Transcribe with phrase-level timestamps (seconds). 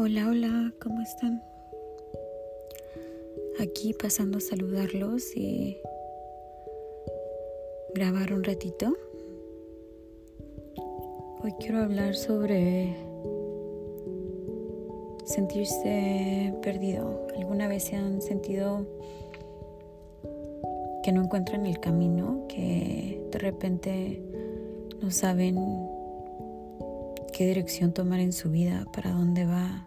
[0.00, 1.42] Hola, hola, ¿cómo están?
[3.58, 5.76] Aquí pasando a saludarlos y
[7.96, 8.96] grabar un ratito.
[11.42, 12.94] Hoy quiero hablar sobre
[15.24, 17.26] sentirse perdido.
[17.36, 18.86] ¿Alguna vez se han sentido
[21.02, 24.22] que no encuentran el camino, que de repente
[25.02, 25.97] no saben
[27.38, 29.86] qué dirección tomar en su vida, para dónde va,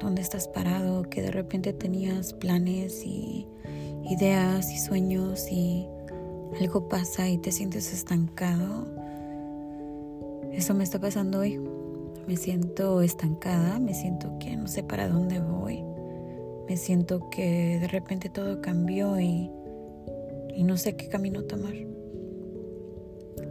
[0.00, 3.46] dónde estás parado, que de repente tenías planes y
[4.08, 5.86] ideas y sueños y
[6.58, 8.86] algo pasa y te sientes estancado.
[10.52, 11.60] Eso me está pasando hoy.
[12.26, 15.84] Me siento estancada, me siento que no sé para dónde voy.
[16.66, 19.50] Me siento que de repente todo cambió y,
[20.54, 21.74] y no sé qué camino tomar.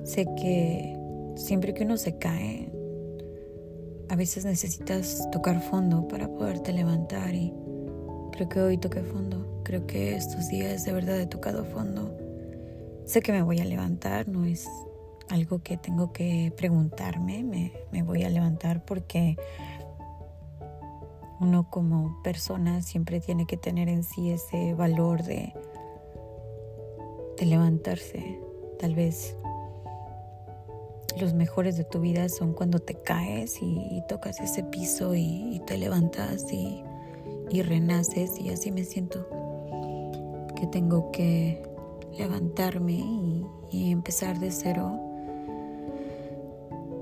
[0.04, 0.99] Sé que
[1.40, 2.70] Siempre que uno se cae,
[4.10, 7.54] a veces necesitas tocar fondo para poderte levantar y
[8.34, 9.62] creo que hoy toqué fondo.
[9.64, 12.16] Creo que estos días de verdad he tocado fondo.
[13.06, 14.68] Sé que me voy a levantar, no es
[15.30, 17.42] algo que tengo que preguntarme,
[17.90, 19.38] me, voy a levantar porque
[21.40, 25.54] uno como persona siempre tiene que tener en sí ese valor de
[27.40, 28.42] levantarse.
[28.78, 29.38] Tal vez
[31.20, 35.78] los mejores de tu vida son cuando te caes y, tocas ese piso y, te
[35.78, 36.84] levantas y,
[37.62, 39.28] renaces y así me siento
[40.56, 41.62] que tengo que
[42.18, 43.04] levantarme
[43.72, 45.00] y, empezar de cero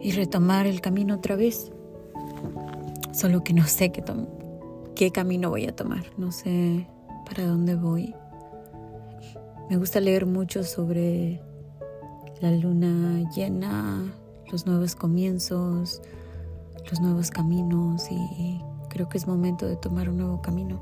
[0.01, 1.71] y retomar el camino otra vez.
[3.11, 4.03] Solo que no sé qué,
[4.95, 6.87] qué camino voy a tomar, no sé
[7.25, 8.15] para dónde voy.
[9.69, 11.41] Me gusta leer mucho sobre
[12.41, 14.13] la luna llena,
[14.51, 16.01] los nuevos comienzos,
[16.89, 20.79] los nuevos caminos y creo que es momento de tomar un nuevo camino.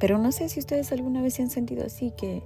[0.00, 2.42] Pero no sé si ustedes alguna vez se han sentido así, que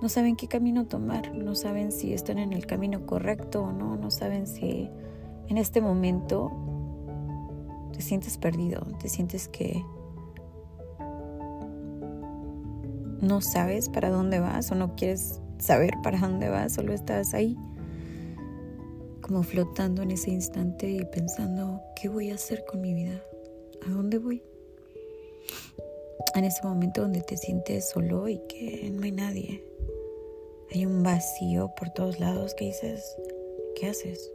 [0.00, 3.96] no saben qué camino tomar, no saben si están en el camino correcto o no,
[3.96, 4.88] no saben si
[5.48, 6.52] en este momento
[7.92, 9.84] te sientes perdido, te sientes que
[13.20, 17.56] no sabes para dónde vas o no quieres saber para dónde vas, solo estás ahí,
[19.20, 23.22] como flotando en ese instante y pensando, ¿qué voy a hacer con mi vida?
[23.86, 24.42] ¿A dónde voy?
[26.34, 29.64] En ese momento donde te sientes solo y que no hay nadie.
[30.72, 33.16] Hay un vacío por todos lados que dices,
[33.74, 34.30] ¿qué haces?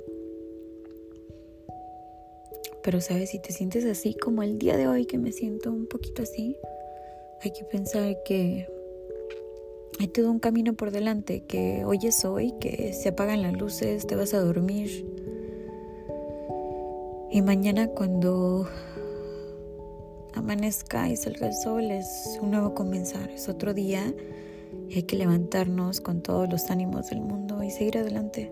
[2.83, 5.87] Pero sabes, si te sientes así como el día de hoy que me siento un
[5.87, 6.57] poquito así,
[7.41, 8.67] hay que pensar que
[9.99, 14.07] hay todo un camino por delante, que hoy es hoy, que se apagan las luces,
[14.07, 15.05] te vas a dormir.
[17.31, 18.67] Y mañana cuando
[20.33, 24.13] amanezca y salga el sol es un nuevo comenzar, es otro día
[24.95, 28.51] hay que levantarnos con todos los ánimos del mundo y seguir adelante.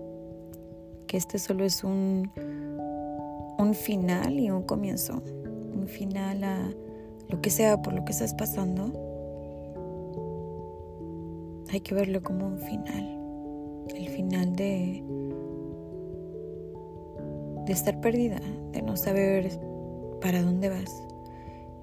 [1.08, 2.32] Que este solo es un,
[3.58, 5.22] un final y un comienzo,
[5.76, 6.72] un final a
[7.30, 9.11] lo que sea por lo que estás pasando
[11.72, 13.18] hay que verlo como un final,
[13.96, 15.02] el final de,
[17.66, 18.42] de estar perdida,
[18.74, 19.50] de no saber
[20.22, 20.92] para dónde vas.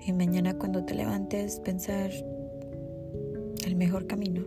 [0.07, 2.11] Y mañana cuando te levantes pensar
[3.65, 4.43] el mejor camino,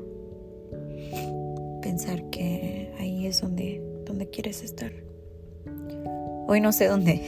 [1.82, 4.92] pensar que ahí es donde, donde quieres estar.
[6.48, 7.20] Hoy no sé dónde,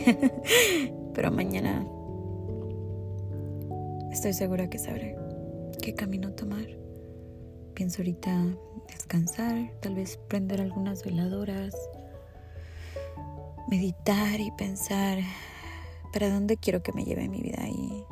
[1.16, 1.88] pero mañana
[4.12, 5.18] estoy segura que sabré
[5.82, 6.83] qué camino tomar.
[7.74, 8.56] Pienso ahorita
[8.88, 11.76] descansar, tal vez prender algunas veladoras,
[13.68, 15.20] meditar y pensar
[16.12, 18.06] para dónde quiero que me lleve mi vida y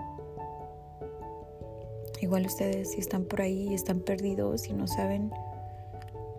[2.21, 5.31] igual ustedes si están por ahí, están perdidos y no saben,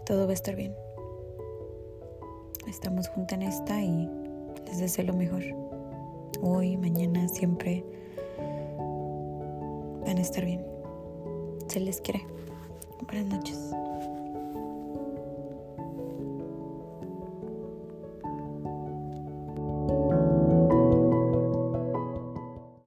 [0.05, 0.75] todo va a estar bien.
[2.67, 4.09] Estamos juntas en esta y
[4.67, 5.43] les deseo lo mejor.
[6.41, 7.85] Hoy, mañana, siempre
[10.05, 10.65] van a estar bien.
[11.69, 12.25] Se les quiere.
[13.07, 13.82] Buenas noches.